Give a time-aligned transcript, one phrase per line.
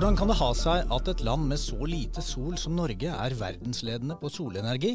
[0.00, 3.34] Hvordan kan det ha seg at et land med så lite sol som Norge er
[3.36, 4.94] verdensledende på solenergi?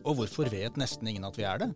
[0.00, 1.66] Og hvorfor vet nesten ingen at vi er det?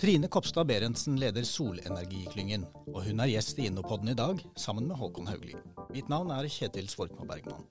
[0.00, 4.96] Trine Kopstad Berentsen leder Solenergiklyngen, og hun er gjest i Innopodden i dag sammen med
[4.96, 5.52] Håkon Haugli.
[5.92, 7.68] Mitt navn er Kjetil Svorkmo Bergman.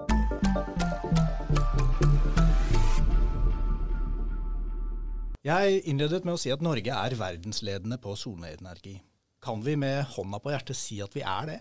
[5.42, 9.00] Jeg innledet med å si at Norge er verdensledende på solenergi.
[9.42, 11.60] Kan vi med hånda på hjertet si at vi er det?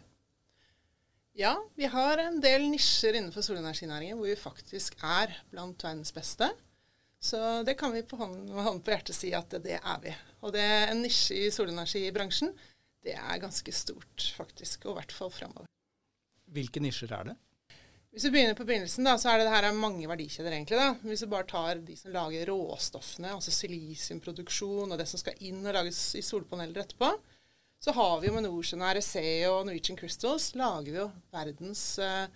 [1.38, 6.48] Ja, vi har en del nisjer innenfor solenerginæringen hvor vi faktisk er blant verdens beste.
[7.22, 10.00] Så det kan vi på hånd, med hånden på hjertet si at det, det er
[10.02, 10.14] vi.
[10.42, 12.50] Og det er en nisje i solenergibransjen,
[13.06, 15.70] det er ganske stort faktisk, og i hvert fall framover.
[16.50, 17.36] Hvilke nisjer er det?
[18.10, 20.82] Hvis vi begynner på begynnelsen, da, så er det, det her er mange verdikjeder, egentlig.
[20.82, 20.90] da.
[21.06, 25.62] Hvis vi bare tar de som lager råstoffene, altså silisiumproduksjon og det som skal inn
[25.62, 27.14] og lages i solpaneler etterpå,
[27.78, 29.14] så har vi jo med Norcem, REC
[29.48, 32.26] og Norwegian Crystals lager vi jo verdens eh,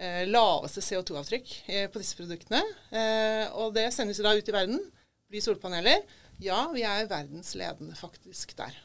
[0.00, 2.62] eh laveste CO2-avtrykk eh, på disse produktene.
[2.90, 4.80] Eh, og det sendes da ut i verden.
[5.28, 6.04] Blir solpaneler.
[6.40, 8.76] Ja, vi er verdensledende faktisk der.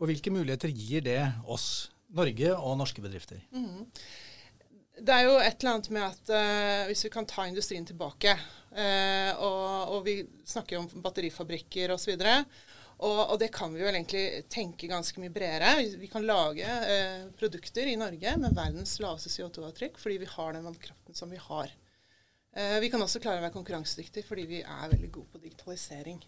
[0.00, 3.38] Og hvilke muligheter gir det oss, Norge og norske bedrifter?
[3.54, 3.86] Mm.
[4.96, 8.32] Det er jo et eller annet med at uh, hvis vi kan ta industrien tilbake,
[8.72, 12.54] uh, og, og, vi snakker om batterifabrikker osv., og,
[12.96, 15.74] og, og, det kan vi vel egentlig tenke ganske mye bredere.
[16.00, 20.64] Vi kan lage eh, produkter i Norge med verdens laveste CO2-avtrykk fordi vi har den
[20.64, 21.74] vannkraften som vi har.
[22.80, 26.22] Vi kan også klare å være konkurransedyktige fordi vi er veldig gode på digitalisering.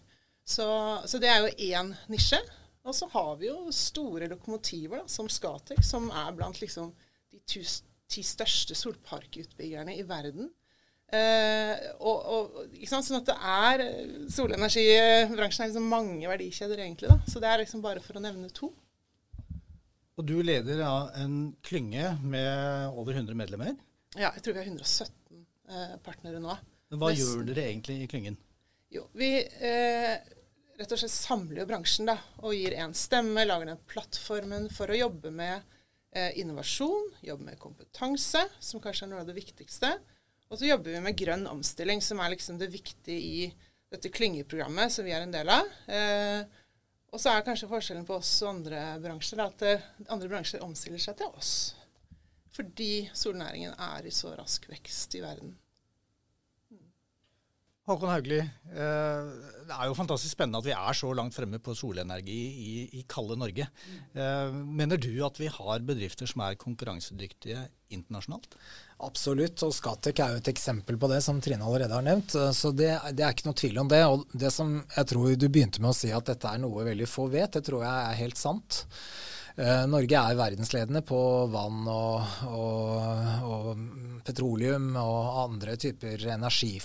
[0.45, 0.69] Så,
[1.09, 2.37] så det er jo én nisje.
[2.85, 6.93] Og så har vi jo store lokomotiver da, som Scatec, som er blant liksom,
[7.33, 7.41] de
[8.09, 10.49] ti største solparkutbyggerne i verden.
[11.09, 11.73] Uh,
[12.05, 13.81] og, og, sånn at det er
[14.29, 17.09] Solenergibransjen er liksom mange verdikjeder, egentlig.
[17.09, 18.69] da, Så det er liksom bare for å nevne to.
[20.19, 23.73] Og du leder av en klynge med over 100 medlemmer?
[24.17, 25.39] Ja, jeg tror vi har 117 uh,
[25.71, 26.57] eh, partnere nå.
[26.89, 27.25] Men hva Nesten.
[27.39, 28.37] gjør dere egentlig i klyngen?
[28.93, 30.13] Jo, Vi uh,
[30.79, 34.91] rett og slett samler jo bransjen da, og gir én stemme, lager den plattformen for
[34.91, 35.65] å jobbe med
[36.09, 39.91] innovasjon, jobbe med kompetanse, som kanskje er noe av det viktigste
[40.49, 43.49] og så jobber vi med grønn omstilling, som er liksom det viktige i
[43.93, 45.69] dette klyngeprogrammet som vi er en del av.
[45.85, 46.41] Eh,
[47.13, 51.01] og så er kanskje forskjellen på oss og andre bransjer at eh, andre bransjer omstiller
[51.01, 51.53] seg til oss.
[52.53, 55.53] Fordi solnæringen er i så rask vekst i verden.
[57.89, 59.29] Håkon Haugli, eh,
[59.65, 63.01] det er jo fantastisk spennende at vi er så langt fremme på solenergi i, i
[63.09, 63.65] kalde Norge.
[64.13, 67.63] Eh, mener du at vi har bedrifter som er konkurransedyktige
[67.95, 68.53] internasjonalt?
[69.07, 72.37] Absolutt, og Scatec er jo et eksempel på det, som Trine allerede har nevnt.
[72.37, 74.03] Eh, så det, det, er ikke noe tvil om det.
[74.05, 77.09] Og det som jeg tror du begynte med å si at dette er noe veldig
[77.09, 78.83] få vet, det tror jeg er helt sant.
[79.59, 81.17] Norge er verdensledende på
[81.51, 83.48] vann og, og
[84.29, 86.75] petroleum og andre typer energi,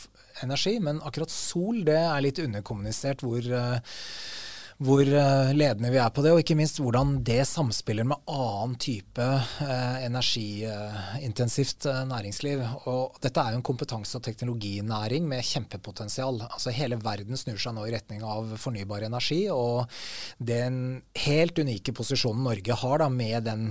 [0.45, 4.01] energi, men akkurat sol det er litt underkommunisert hvor uh,
[4.83, 8.75] hvor eh, ledende vi er på det, og ikke minst hvordan det samspiller med annen
[8.83, 12.65] type eh, energiintensivt eh, næringsliv.
[12.91, 16.43] Og dette er jo en kompetanse- og teknologinæring med kjempepotensial.
[16.49, 19.87] Altså Hele verden snur seg nå i retning av fornybar energi, og
[20.43, 23.67] den helt unike posisjonen Norge har da med den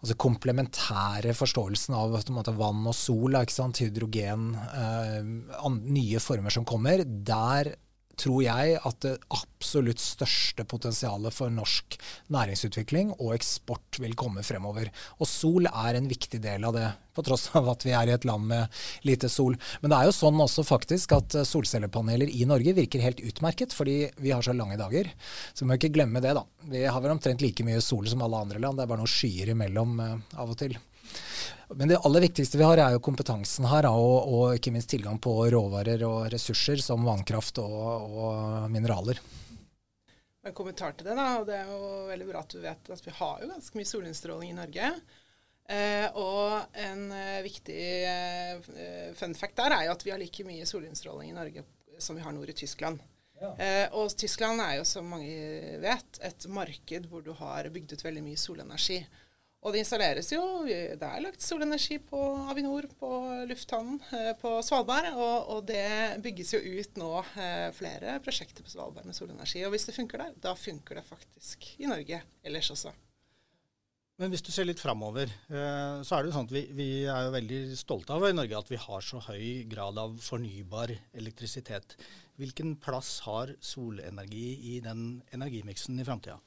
[0.00, 5.20] altså komplementære forståelsen av måte, vann og sol, hydrogen, eh,
[5.86, 7.74] nye former som kommer, der
[8.16, 11.98] tror jeg at det absolutt største potensialet for norsk
[12.32, 14.88] næringsutvikling og eksport vil komme fremover.
[15.20, 18.14] Og sol er en viktig del av det, på tross av at vi er i
[18.16, 19.56] et land med lite sol.
[19.80, 24.02] Men det er jo sånn også faktisk at solcellepaneler i Norge virker helt utmerket, fordi
[24.20, 25.12] vi har så lange dager.
[25.52, 26.44] Så vi må ikke glemme det, da.
[26.72, 29.16] Vi har vel omtrent like mye sol som alle andre land, det er bare noen
[29.16, 30.76] skyer imellom uh, av og til.
[31.74, 35.18] Men det aller viktigste vi har, er jo kompetansen her, og, og ikke minst tilgang
[35.22, 39.18] på råvarer og ressurser som vannkraft og, og mineraler.
[40.46, 41.26] En kommentar til det, da.
[41.40, 43.90] og Det er jo veldig bra at du vet at vi har jo ganske mye
[43.90, 44.92] solinnstråling i Norge.
[45.66, 48.68] Eh, og en eh, viktig eh,
[49.18, 51.64] fun fact der er jo at vi har like mye solinnstråling i Norge
[51.98, 53.02] som vi har nord i Tyskland.
[53.40, 53.50] Ja.
[53.58, 58.04] Eh, og Tyskland er jo, som mange vet, et marked hvor du har bygd ut
[58.06, 59.02] veldig mye solenergi.
[59.66, 62.20] Og det installeres jo Det er lagt solenergi på
[62.52, 63.08] Avinor, på
[63.50, 65.08] lufthavnen eh, på Svalbard.
[65.16, 67.10] Og, og, det bygges jo ut nå
[67.42, 69.64] eh, flere prosjekter på Svalbard med solenergi.
[69.66, 72.94] Og hvis det funker der, da funker det faktisk i Norge ellers også.
[74.16, 76.88] Men hvis du ser litt framover, eh, så er det jo sånn at vi, vi,
[77.10, 80.94] er jo veldig stolte av i Norge at vi har så høy grad av fornybar
[81.18, 81.98] elektrisitet.
[82.38, 86.38] Hvilken plass har solenergi i den energimiksen i framtida?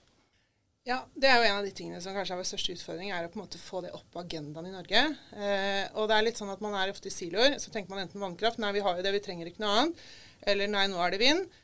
[0.88, 3.28] Ja, det er jo en av de tingene som kanskje er vår største utfordring, er
[3.28, 5.02] å på en måte få det opp på agendaen i Norge.
[5.36, 7.58] Eh, og det er litt sånn at man er ofte i siloer.
[7.62, 10.04] Så tenker man enten vannkraft, nei vi har jo det, vi trenger ikke noe annet.
[10.50, 11.58] Eller nei, nå er det vind.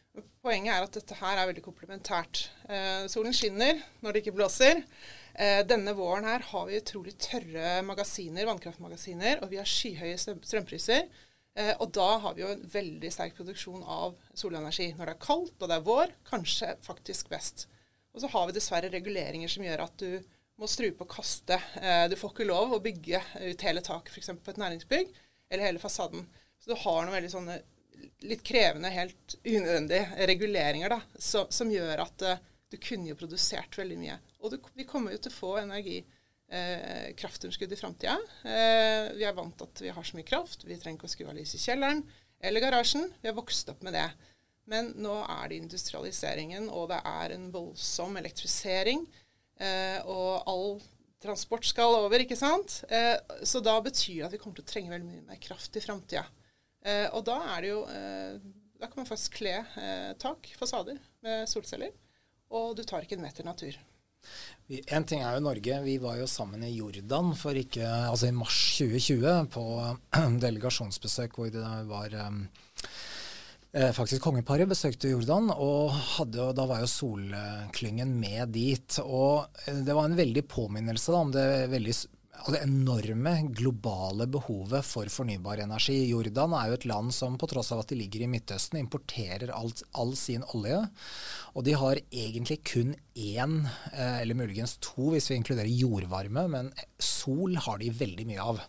[0.46, 2.46] Poenget er at dette her er veldig komplementært.
[2.70, 4.84] Eh, solen skinner når det ikke blåser.
[5.34, 11.08] Eh, denne våren her har vi utrolig tørre magasiner, vannkraftmagasiner, og vi har skyhøye strømpriser.
[11.56, 14.92] Eh, og da har vi jo en veldig sterk produksjon av solenergi.
[14.96, 17.68] Når det er kaldt og det er vår, kanskje faktisk best.
[18.16, 20.10] Og så har vi dessverre reguleringer som gjør at du
[20.62, 21.60] må strupe og kaste.
[21.82, 24.32] Eh, du får ikke lov å bygge ut hele taket f.eks.
[24.40, 25.16] på et næringsbygg,
[25.52, 26.24] eller hele fasaden.
[26.64, 27.60] Så du har noen veldig sånne
[28.28, 32.42] litt krevende, helt unødvendige reguleringer da, som, som gjør at uh,
[32.72, 34.18] du kunne jo produsert veldig mye.
[34.42, 36.02] Og du, vi kommer jo til å få energi,
[36.50, 38.18] eh, i framtida.
[38.44, 40.66] Eh, vi er vant til at vi har så mye kraft.
[40.66, 42.04] Vi trenger ikke å skru av lyset i kjelleren
[42.40, 43.08] eller garasjen.
[43.22, 44.10] Vi har vokst opp med det.
[44.72, 49.06] Men nå er det industrialiseringen, og det er en voldsom elektrisering.
[49.62, 50.70] Eh, og all
[51.22, 52.82] transport skal over, ikke sant.
[52.90, 53.16] Eh,
[53.46, 55.84] så da betyr det at vi kommer til å trenge veldig mye mer kraft i
[55.86, 56.26] framtida.
[56.86, 58.36] Eh, og da er det jo eh,
[58.76, 61.94] Da kan man faktisk kle eh, tak, fasader, med solceller.
[62.54, 63.78] Og du tar ikke en meter natur.
[64.90, 65.78] En ting er jo Norge.
[65.86, 69.66] Vi var jo sammen i Jordan for ikke, altså i mars 2020 på
[70.46, 72.75] delegasjonsbesøk hvor det var Eh,
[73.96, 79.00] faktisk kongeparet besøkte Jordan, og hadde, da var jo Solklyngen med dit.
[79.04, 81.96] Og eh, det var en veldig påminnelse da, om det veldig
[82.52, 85.96] det enorme globale behovet for fornybar energi.
[86.12, 89.54] Jordan er jo et land som på tross av at de ligger i Midtøsten, importerer
[89.56, 90.82] alt, all sin olje.
[91.56, 93.58] Og de har egentlig kun én,
[93.92, 98.64] eh, eller muligens to hvis vi inkluderer jordvarme, men sol har de veldig mye av.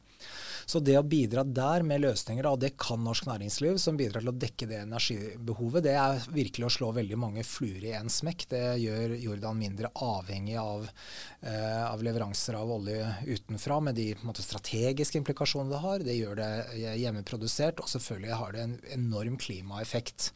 [0.66, 4.32] Så det å bidra der med løsninger, og det kan norsk næringsliv, som bidrar til
[4.32, 8.48] å dekke det energibehovet, det er virkelig å slå veldig mange fluer i én smekk.
[8.50, 10.88] Det gjør Jordan mindre avhengig av,
[11.46, 12.98] eh, av leveranser av olje
[13.28, 15.98] utenfra, med de måte, strategiske implikasjonene det har.
[16.00, 16.50] Det gjør det
[16.98, 20.32] hjemmeprodusert, og selvfølgelig har det en enorm klimaeffekt.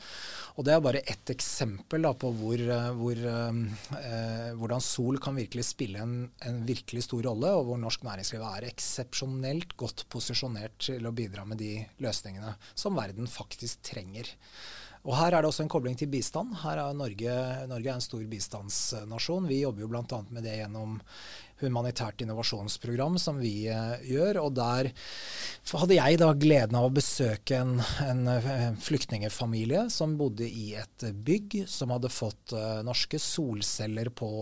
[0.59, 2.63] Og Det er bare ett eksempel da, på hvor,
[2.95, 8.07] hvor, eh, hvordan sol kan virkelig spille en, en virkelig stor rolle, og hvor norsk
[8.07, 13.83] næringsliv er eksepsjonelt godt posisjonert posisjonert til å bidra med de løsningene som verden faktisk
[13.91, 14.29] trenger.
[15.09, 16.59] Og Her er det også en kobling til bistand.
[16.61, 17.35] Her er Norge,
[17.71, 19.49] Norge er en stor bistandsnasjon.
[19.49, 20.19] Vi jobber jo bl.a.
[20.29, 20.99] med det gjennom
[21.61, 24.41] humanitært innovasjonsprogram som vi uh, gjør.
[24.45, 24.91] og Der
[25.73, 31.07] hadde jeg da gleden av å besøke en, en, en flyktningfamilie som bodde i et
[31.15, 34.33] bygg som hadde fått uh, norske solceller på,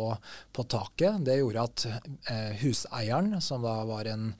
[0.52, 1.22] på, taket.
[1.24, 1.86] Det gjorde at
[2.60, 4.32] huseieren, som da var en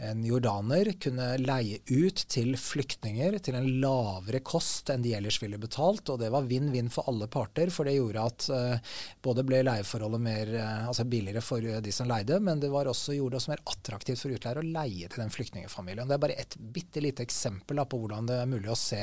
[0.00, 5.60] en jordaner kunne leie ut til flyktninger til en lavere kost enn de ellers ville
[5.60, 6.08] betalt.
[6.08, 10.24] og Det var vinn-vinn for alle parter, for det gjorde at uh, både ble leieforholdet
[10.24, 13.64] mer, uh, altså billigere for de som leide, men det også, gjorde det også mer
[13.72, 16.08] attraktivt for utleiere å leie til den flyktningfamilien.
[16.10, 19.02] Det er bare et bitte lite eksempel da, på hvordan det er mulig å se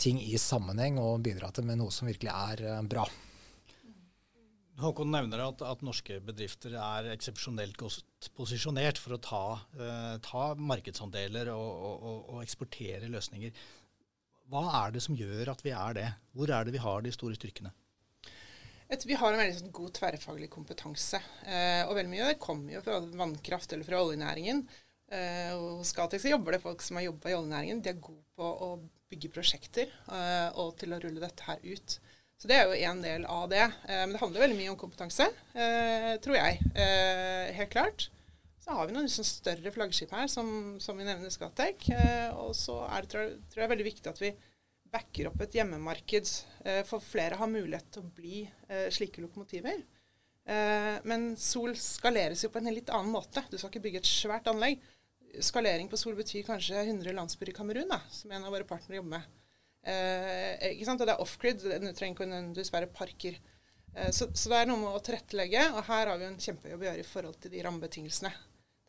[0.00, 3.06] ting i sammenheng og bidra til med noe som virkelig er uh, bra.
[4.80, 9.42] Håkon nevner at, at norske bedrifter er eksepsjonelt godt posisjonert for å ta,
[9.76, 13.52] eh, ta markedsandeler og, og, og, eksportere løsninger.
[14.50, 16.06] Hva er det som gjør at vi er det?
[16.32, 17.74] Hvor er det vi har de store styrkene?
[18.90, 21.20] Et, vi har en veldig sånn, god tverrfaglig kompetanse.
[21.46, 24.64] Eh, og veldig mye av det kommer jo fra vannkraft eller fra oljenæringen.
[25.10, 27.82] Eh, hos Gatex jobber det folk som har jobba i oljenæringen.
[27.84, 28.72] De er gode på å
[29.10, 29.90] bygge prosjekter
[30.62, 31.96] og til å rulle dette her ut.
[32.40, 33.66] Så det er jo en del av det.
[33.84, 36.62] Eh, men det handler veldig mye om kompetanse, eh, tror jeg.
[36.72, 38.06] Eh, helt klart.
[38.64, 41.90] Så har vi noen liksom større flaggskip her, som, som vi nevner Skatec.
[42.36, 44.32] og så er det, tror jeg, tror jeg, veldig viktig at vi
[44.92, 46.30] backer opp et hjemmemarked,
[46.88, 48.42] for flere har mulighet til å bli
[48.92, 49.80] slike lokomotiver.
[51.06, 53.44] men Sol skaleres jo på en litt annen måte.
[53.48, 54.82] Du skal ikke bygge et svært anlegg.
[55.38, 59.18] Skalering på Sol betyr kanskje 100 landsbyer i Kamerun, som en av våre partnere jobber
[59.18, 59.40] med.
[59.86, 60.82] Eh?
[60.82, 63.38] Og det er off-grid, det trenger ikke nødvendigvis være parker.
[63.94, 66.84] Eh, så, så, det er noe med å tilrettelegge, og her har vi en kjempejobb
[66.84, 68.32] å gjøre i forhold til de rammebetingelsene.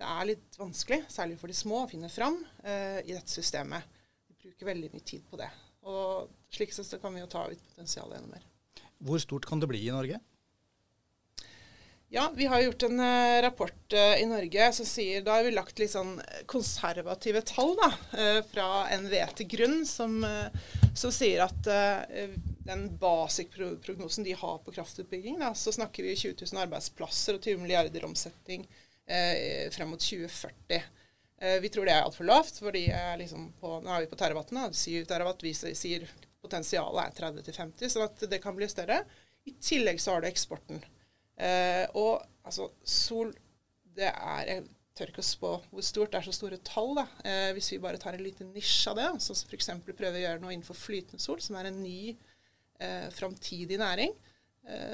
[0.02, 4.00] Det er litt vanskelig, særlig for de små, å finne fram eh, i dette systemet.
[4.30, 5.50] Vi bruker veldig mye tid på det.
[5.88, 8.46] Og slik sett så kan vi jo ta ut potensialet enda mer.
[9.02, 10.20] Hvor stort kan det bli i Norge?
[12.14, 15.54] Ja, vi har gjort en uh, rapport uh, i Norge som sier Da har vi
[15.56, 16.18] lagt litt sånn
[16.52, 18.66] konservative tall da, uh, fra
[19.00, 20.18] NVE til grunn, som,
[20.92, 21.70] som sier at
[22.68, 27.64] den basic-prognosen de har på kraftutbygging, da, så snakker vi 20 000 arbeidsplasser og 20
[27.64, 28.68] milliarder omsetning
[29.72, 30.84] frem mot 2040.
[31.42, 32.84] vi tror det er altfor lavt, fordi
[33.18, 35.42] liksom på, nå er vi på terawatten, 7 terawatt.
[35.42, 36.06] Vi sier
[36.42, 39.02] potensialet er 30-50, så at det kan bli større.
[39.50, 40.82] I tillegg så har du eksporten.
[41.42, 43.32] Eh, og altså, sol
[43.96, 46.12] det er Jeg tør ikke å spå hvor stort.
[46.14, 46.94] Det er så store tall.
[47.00, 47.06] da.
[47.28, 49.72] Eh, hvis vi bare tar en liten nisje av det, sånn som f.eks.
[49.88, 52.14] prøver å gjøre noe innenfor flytende sol, som er en ny
[52.82, 54.31] eh, framtidig næring, eh,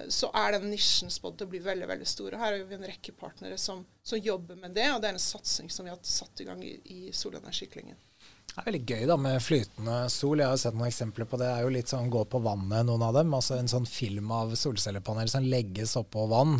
[0.09, 2.33] så er den nisjen spådd til å bli veldig veldig stor.
[2.33, 5.17] Og her har vi en rekke partnere som, som, jobber med det, og det er
[5.17, 7.99] en satsing som vi har satt i gang i, i solenergiklyngen.
[8.47, 10.41] Det er veldig gøy da med flytende sol.
[10.41, 11.45] Jeg har sett noen eksempler på det.
[11.45, 13.35] Det er jo litt sånn gå på vannet, noen av dem.
[13.37, 16.57] Altså en sånn film av solcellepanel som legges oppå vann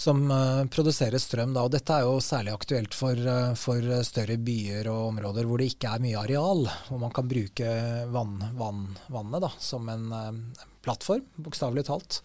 [0.00, 1.52] som uh, produserer strøm.
[1.54, 1.66] Da.
[1.66, 5.72] Og dette er jo særlig aktuelt for, uh, for, større byer og områder hvor det
[5.74, 6.64] ikke er mye areal.
[6.88, 7.74] Hvor man kan bruke
[8.14, 12.22] vann, vann, vannet da, som en uh, plattform, bokstavelig talt.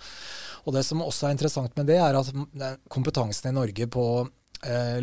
[0.63, 2.31] Og det som også er interessant med det, er at
[2.91, 4.05] kompetansen i Norge på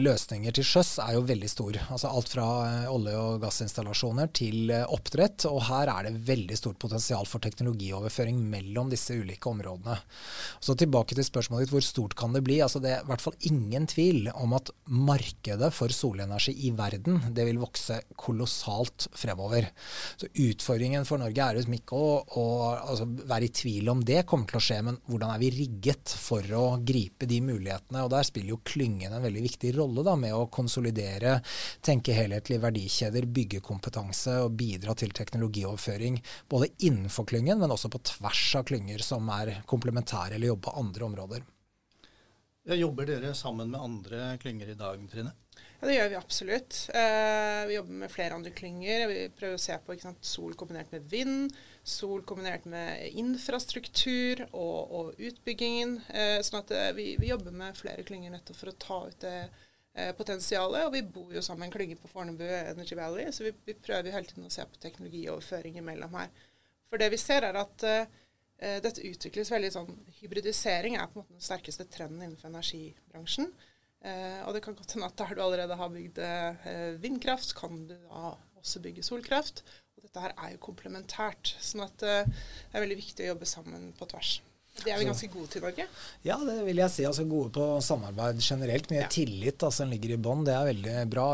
[0.03, 1.77] løsninger til sjøs er jo veldig stor.
[1.93, 5.47] Altså alt fra eh, olje- og gassinstallasjoner til eh, oppdrett.
[5.51, 9.99] Og her er det veldig stort potensial for teknologioverføring mellom disse ulike områdene.
[10.63, 12.61] Så tilbake til spørsmålet ditt, hvor stort kan det bli?
[12.65, 17.21] Altså det er i hvert fall ingen tvil om at markedet for solenergi i verden
[17.35, 19.69] det vil vokse kolossalt fremover.
[20.21, 24.25] Så utfordringen for Norge er liksom ikke å, å altså være i tvil om det
[24.29, 28.05] kommer til å skje, men hvordan er vi rigget for å gripe de mulighetene?
[28.05, 31.39] Og der spiller jo klyngen en veldig viktig viktig rolle da, med å konsolidere,
[31.85, 36.21] tenke helhetlige verdikjeder, bygge kompetanse og bidra til teknologioverføring.
[36.49, 40.79] Både innenfor klyngen, men også på tvers av klynger som er komplementære eller jobber på
[40.83, 41.51] andre områder.
[42.63, 45.33] Ja, jobber dere sammen med andre klynger i dag, Trine?
[45.81, 46.77] Ja, Det gjør vi absolutt.
[46.95, 49.09] Eh, vi jobber med flere andre klynger.
[49.11, 54.93] Vi prøver å se på sant, sol kombinert med vind, sol kombinert med infrastruktur og,
[54.95, 55.97] og utbyggingen.
[56.15, 59.19] Eh, sånn at eh, vi, vi, jobber med flere klynger nettopp for å ta ut
[59.25, 60.87] det eh, potensialet.
[60.87, 63.75] Og vi bor jo sammen med en klynge på Fornebu Energy Valley, så vi, vi
[63.75, 66.31] prøver hele tiden å se på teknologioverføring imellom her.
[66.93, 71.25] For det vi ser, er at eh, dette utvikles veldig sånn Hybridisering er på en
[71.25, 73.51] måte den sterkeste trenden innenfor energibransjen.
[74.03, 77.85] Eh, og det kan godt hende at der du allerede har bygd eh, vindkraft, kan
[77.87, 79.63] du da også bygge solkraft.
[80.13, 81.55] Dette her er jo komplementært.
[81.65, 84.33] sånn at eh, det er veldig viktig å jobbe sammen på tvers.
[84.83, 85.87] Det er vi ganske gode til Norge?
[86.25, 87.07] Ja, det vil jeg si.
[87.09, 88.91] Altså Gode på samarbeid generelt.
[88.93, 89.09] Mye ja.
[89.13, 90.45] tillit altså, ligger i bånn.
[90.45, 91.27] Det er veldig bra.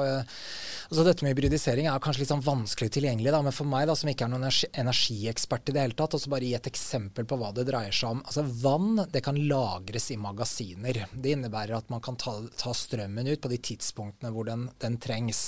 [0.89, 3.93] Altså, dette med hybridisering er kanskje litt sånn vanskelig tilgjengelig, da, men for meg da,
[3.99, 7.27] som ikke er noen energiekspert i det hele tatt, og så bare gi et eksempel
[7.29, 8.23] på hva det dreier seg om.
[8.25, 11.03] Altså Vann det kan lagres i magasiner.
[11.13, 14.97] Det innebærer at man kan ta, ta strømmen ut på de tidspunktene hvor den, den
[14.97, 15.43] trengs.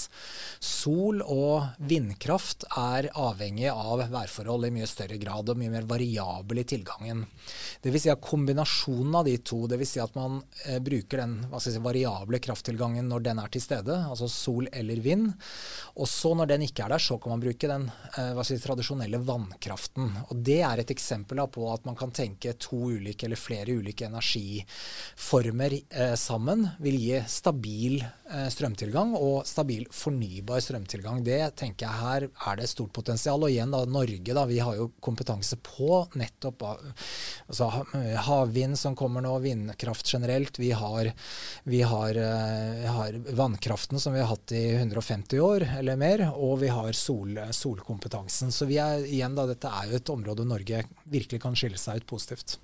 [0.61, 6.61] Sol og vindkraft er avhengig av værforhold i mye større grad og mye mer variabel
[6.61, 7.25] i tilgangen.
[7.81, 8.05] Dvs.
[8.05, 9.97] Si at kombinasjonen av de to, dvs.
[9.97, 14.29] Si at man eh, bruker den si, variable krafttilgangen når den er til stede, altså
[14.29, 15.30] sol eller vind.
[16.01, 17.87] Og så når den ikke er der, så kan man bruke den
[18.19, 20.11] eh, si, tradisjonelle vannkraften.
[20.29, 24.09] Og Det er et eksempel på at man kan tenke to ulike eller flere ulike
[24.09, 26.67] energiformer eh, sammen.
[26.83, 31.25] Vil gi stabil eh, strømtilgang og stabil fornybar strømtilgang.
[31.27, 33.41] Det tenker jeg her er det stort potensial.
[33.43, 37.71] Og igjen da, Norge, da, vi har jo kompetanse på nettopp altså,
[38.27, 40.59] havvind som kommer nå, vindkraft generelt.
[40.61, 41.13] Vi har,
[41.65, 46.59] vi har, eh, har, vannkraften som vi har hatt i 150 år eller mer, og
[46.63, 48.53] vi har sol, solkompetansen.
[48.55, 52.01] Så vi er, igjen da, dette er jo et område Norge virkelig kan skille seg
[52.01, 52.57] ut positivt.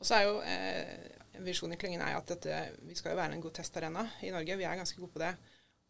[0.00, 3.36] Og så er jo eh, Visjonen i klyngen er at dette, vi skal jo være
[3.36, 4.58] en god testarena i Norge.
[4.60, 5.32] Vi er ganske gode på det.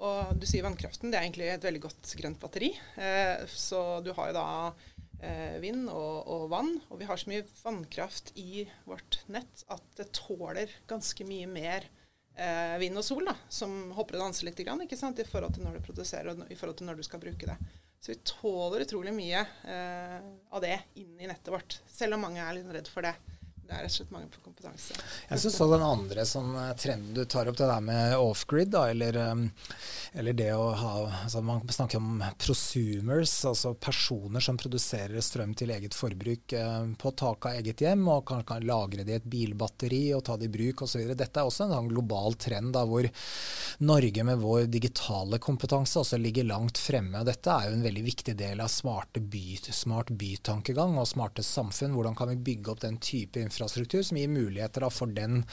[0.01, 1.11] Og du sier vannkraften.
[1.13, 2.71] Det er egentlig et veldig godt grønt batteri.
[2.97, 4.47] Eh, så du har jo da
[5.21, 6.73] eh, vind og, og, vann.
[6.89, 11.89] Og vi har så mye vannkraft i vårt nett at det tåler ganske mye mer
[12.41, 14.89] eh, vind og sol, da, som hopper og danser litt grann, i
[15.29, 17.59] forhold til når du produserer og i forhold til når du skal bruke det.
[18.01, 20.17] Så vi tåler utrolig mye eh,
[20.51, 23.15] av det inn i nettet vårt, selv om mange er litt redd for det
[23.71, 24.97] det er rett og slett mangel på kompetanse.
[25.31, 29.19] Jeg syns den andre sånn, eh, trenden du tar opp, det der med off-grid, eller,
[29.31, 29.45] um,
[30.13, 35.71] eller, det å ha altså Man snakker om prosumers, altså personer som produserer strøm til
[35.71, 39.31] eget forbruk uh, på taket av eget hjem, og kan, kan lagre det i et
[39.31, 41.07] bilbatteri og ta det i bruk osv.
[41.15, 43.07] Dette er også en sånn global trend da, hvor
[43.87, 47.23] Norge med vår digitale kompetanse også ligger langt fremme.
[47.27, 48.71] Dette er jo en veldig viktig del av
[49.31, 51.95] by, smart bytankegang og smarte samfunn.
[51.95, 55.45] Hvordan kan vi bygge opp den type infrastruktur infrastruktur som gir muligheter for den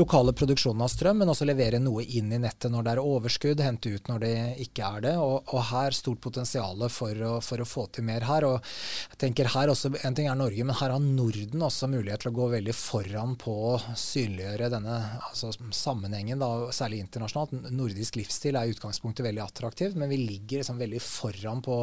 [0.00, 3.62] lokale produksjonen av strøm, men også levere noe inn i nettet når det er overskudd,
[3.62, 4.34] hente ut når det
[4.66, 5.16] ikke er det.
[5.20, 8.46] Og, og her stort potensial for for å, få til mer her.
[8.48, 8.72] Og
[9.12, 12.32] jeg tenker her også, En ting er Norge, men her har Norden også mulighet til
[12.32, 17.70] å gå veldig foran på å synliggjøre denne altså, sammenhengen, da, særlig internasjonalt.
[17.72, 21.78] Nordisk livsstil er i utgangspunktet veldig attraktivt, men vi ligger liksom veldig foran på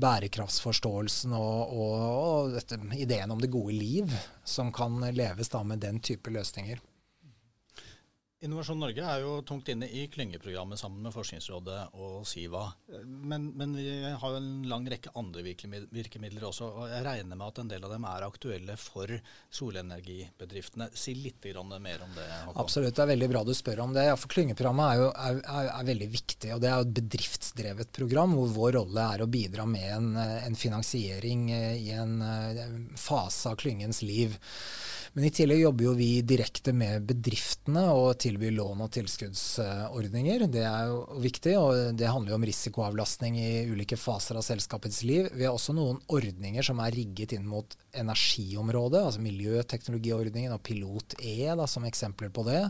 [0.00, 4.14] bærekraftsforståelsen og, og, og dette, ideen om det gode liv,
[4.44, 6.80] som kan leves da med den type løsninger.
[8.40, 12.62] Innovasjon Norge er jo tungt inne i klyngeprogrammet sammen med Forskningsrådet og Siva.
[13.04, 16.70] Men, men, vi har jo en lang rekke andre virkemidler også.
[16.70, 19.12] og Jeg regner med at en del av dem er aktuelle for
[19.58, 20.88] solenergibedriftene.
[20.96, 22.24] Si litt mer om det.
[22.46, 22.62] Håkon.
[22.64, 24.06] Absolutt, det er veldig bra du spør om det.
[24.08, 26.54] Ja, for Klyngeprogrammet er jo er, er, er veldig viktig.
[26.54, 30.14] og Det er jo et bedriftsdrevet program hvor vår rolle er å bidra med en,
[30.16, 32.16] en finansiering i en
[32.96, 34.40] fase av klyngens liv.
[35.12, 40.44] Men i tillegg jobber jo vi direkte med bedriftene og tilbyr lån og tilskuddsordninger.
[40.54, 45.02] Det er jo viktig, og det handler jo om risikoavlastning i ulike faser av selskapets
[45.08, 45.26] liv.
[45.34, 51.58] Vi har også noen ordninger som er rigget inn mot energiområdet, altså miljøteknologiordningen og Pilot-E
[51.66, 52.62] som eksempler på det.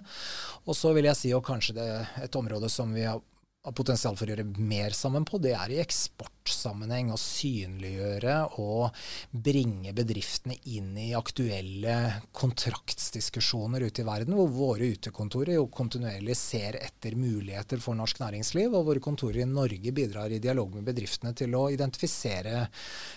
[0.64, 3.20] Og så vil jeg si, og kanskje det er et område som vi har
[3.60, 7.10] har potensial for å gjøre mer sammen på, det er i eksportsammenheng.
[7.12, 8.96] Å synliggjøre og
[9.30, 11.96] bringe bedriftene inn i aktuelle
[12.36, 18.72] kontraktsdiskusjoner ute i verden, hvor våre utekontorer jo kontinuerlig ser etter muligheter for norsk næringsliv,
[18.72, 22.64] og våre kontorer i Norge bidrar i dialog med bedriftene til å identifisere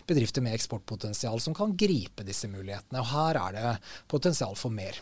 [0.09, 2.99] bedrifter med eksportpotensial som kan gripe disse mulighetene.
[2.99, 3.77] Og her er det
[4.11, 4.99] potensial for mer.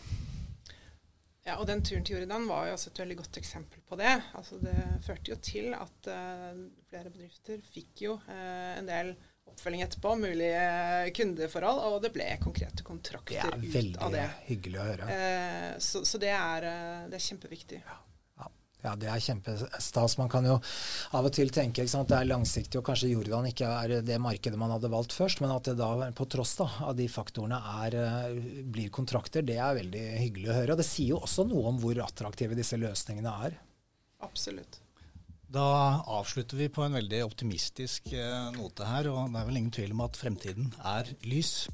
[1.42, 4.12] Ja, og den turen til Jordan var jo også et veldig godt eksempel på det.
[4.38, 9.10] Altså det førte jo til at uh, flere bedrifter fikk jo uh, en del
[9.50, 13.72] oppfølging etterpå, mulige kundeforhold, og det ble konkrete kontrakter ut av det.
[13.74, 15.10] Det er veldig hyggelig å høre.
[15.10, 16.68] Uh, så, så det, er,
[17.10, 17.82] det, er, kjempeviktig.
[17.82, 17.98] Ja.
[18.82, 20.16] Ja, det er kjempestas.
[20.18, 20.56] Man kan jo
[21.14, 24.58] av og til tenke at det er langsiktig, og kanskje Jordan ikke er det markedet
[24.58, 27.98] man hadde valgt først, men at det da på tross da, av de faktorene er,
[28.02, 30.74] eh, blir kontrakter, det er veldig hyggelig å høre.
[30.74, 33.60] Og det sier jo også noe om hvor attraktive disse løsningene er.
[34.22, 34.82] Absolutt.
[35.52, 39.74] Da avslutter vi på en veldig optimistisk eh, note her, og det er vel ingen
[39.74, 41.68] tvil om at fremtiden er lys.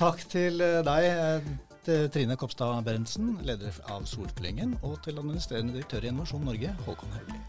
[0.00, 1.52] Takk til eh, deg,
[1.86, 7.18] til Trine Kopstad Berntsen, leder av Solklyngen, og til administrerende direktør i Innovasjon Norge, Håkon
[7.18, 7.40] Haugli.